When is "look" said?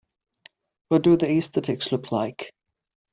1.91-2.11